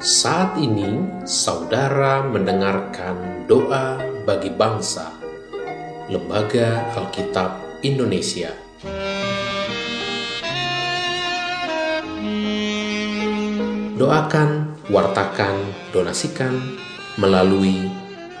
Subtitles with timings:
[0.00, 0.96] Saat ini,
[1.28, 5.12] saudara mendengarkan doa bagi bangsa,
[6.08, 8.48] Lembaga Alkitab Indonesia.
[14.00, 16.80] Doakan, wartakan, donasikan
[17.20, 17.92] melalui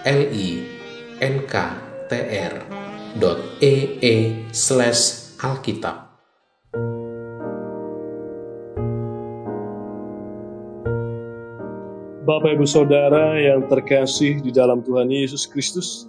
[0.08, 1.60] linktr.ee
[12.30, 16.06] Bapak Ibu Saudara yang terkasih di dalam Tuhan Yesus Kristus,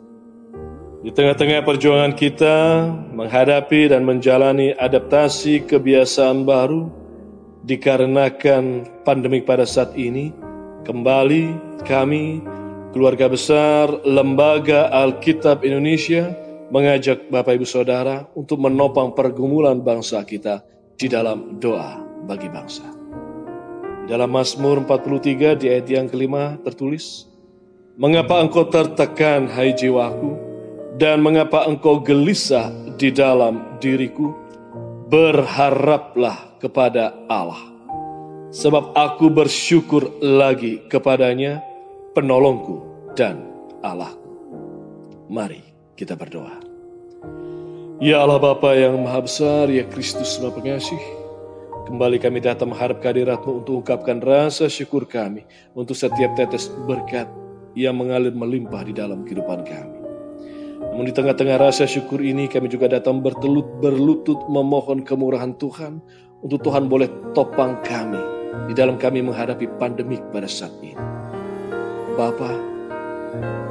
[1.02, 6.94] di tengah-tengah perjuangan kita menghadapi dan menjalani adaptasi kebiasaan baru
[7.66, 10.30] dikarenakan pandemi pada saat ini,
[10.86, 11.58] kembali
[11.90, 12.46] kami,
[12.94, 16.38] keluarga besar Lembaga Alkitab Indonesia,
[16.70, 20.62] mengajak Bapak Ibu Saudara untuk menopang pergumulan bangsa kita
[21.02, 21.98] di dalam doa
[22.30, 23.01] bagi bangsa.
[24.10, 27.32] Dalam Mazmur 43 di ayat yang kelima tertulis,
[28.02, 30.34] Mengapa engkau tertekan hai jiwaku,
[30.96, 34.32] dan mengapa engkau gelisah di dalam diriku?
[35.12, 37.60] Berharaplah kepada Allah,
[38.50, 41.60] sebab aku bersyukur lagi kepadanya,
[42.16, 42.80] penolongku
[43.14, 43.44] dan
[43.84, 44.32] Allahku.
[45.28, 45.62] Mari
[45.94, 46.58] kita berdoa.
[48.00, 51.21] Ya Allah Bapa yang Maha Besar, ya Kristus Maha Pengasih,
[51.82, 57.26] Kembali kami datang menghadap kehadiratmu untuk ungkapkan rasa syukur kami untuk setiap tetes berkat
[57.74, 59.98] yang mengalir melimpah di dalam kehidupan kami.
[60.82, 65.98] Namun di tengah-tengah rasa syukur ini kami juga datang bertelut berlutut memohon kemurahan Tuhan
[66.46, 68.22] untuk Tuhan boleh topang kami
[68.70, 70.94] di dalam kami menghadapi pandemik pada saat ini.
[72.14, 72.52] Bapa,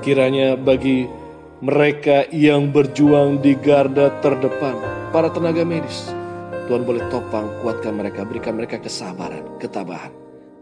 [0.03, 1.07] kiranya bagi
[1.61, 4.75] mereka yang berjuang di garda terdepan,
[5.13, 6.09] para tenaga medis,
[6.71, 10.15] Tuhan boleh topang, kuatkan mereka, berikan mereka kesabaran, ketabahan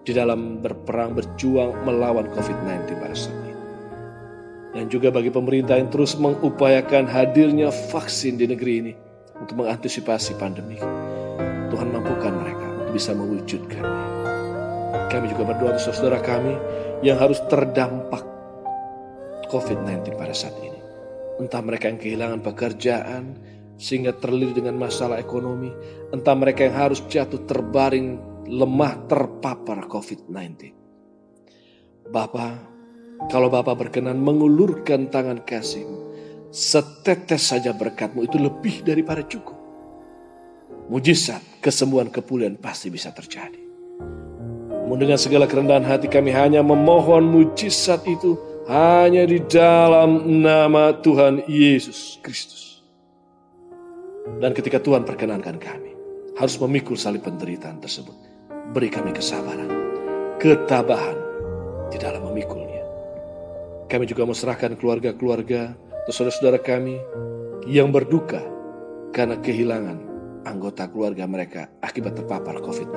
[0.09, 3.53] di dalam berperang, berjuang melawan COVID-19 pada saat ini.
[4.73, 8.93] Dan juga bagi pemerintah yang terus mengupayakan hadirnya vaksin di negeri ini
[9.37, 10.81] untuk mengantisipasi pandemi.
[11.69, 14.09] Tuhan mampukan mereka untuk bisa mewujudkannya.
[15.13, 16.57] Kami juga berdoa untuk saudara kami
[17.05, 18.25] yang harus terdampak
[19.53, 20.81] COVID-19 pada saat ini.
[21.37, 23.37] Entah mereka yang kehilangan pekerjaan,
[23.79, 25.71] sehingga terlilit dengan masalah ekonomi,
[26.11, 28.19] entah mereka yang harus jatuh terbaring
[28.51, 30.75] lemah terpapar COVID-19.
[32.11, 32.53] Bapak,
[33.31, 35.87] kalau Bapak berkenan mengulurkan tangan kasih,
[36.51, 39.57] setetes saja berkatmu itu lebih daripada cukup.
[40.89, 43.61] Mujizat, kesembuhan, kepuliaan pasti bisa terjadi.
[44.89, 48.41] Namun dengan segala kerendahan hati kami hanya memohon mujizat itu
[48.73, 52.78] hanya di dalam nama Tuhan Yesus Kristus.
[54.37, 55.93] Dan ketika Tuhan perkenankan kami,
[56.39, 58.15] harus memikul salib penderitaan tersebut.
[58.71, 59.73] Beri kami kesabaran,
[60.39, 61.19] ketabahan
[61.89, 62.85] di dalam memikulnya.
[63.89, 65.73] Kami juga serahkan keluarga-keluarga
[66.05, 67.01] atau saudara-saudara kami
[67.67, 68.41] yang berduka
[69.11, 69.99] karena kehilangan
[70.47, 72.97] anggota keluarga mereka akibat terpapar COVID-19.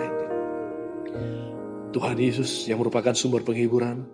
[1.92, 4.08] Tuhan Yesus yang merupakan sumber penghiburan,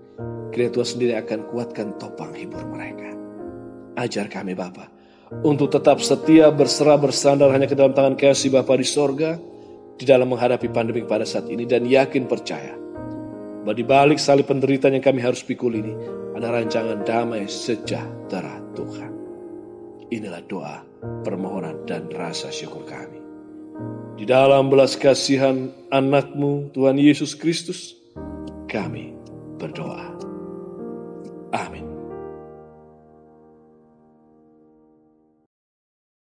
[0.49, 3.13] kiranya Tuhan sendiri akan kuatkan topang hibur mereka.
[3.97, 4.89] Ajar kami Bapak,
[5.43, 9.35] untuk tetap setia berserah bersandar hanya ke dalam tangan kasih Bapa di sorga
[9.97, 12.77] di dalam menghadapi pandemi pada saat ini dan yakin percaya
[13.67, 15.91] bahwa di balik salib penderitaan yang kami harus pikul ini
[16.37, 19.11] ada rancangan damai sejahtera Tuhan.
[20.07, 20.79] Inilah doa,
[21.27, 23.19] permohonan, dan rasa syukur kami.
[24.15, 27.99] Di dalam belas kasihan anakmu Tuhan Yesus Kristus,
[28.71, 29.11] kami
[29.59, 30.17] berdoa.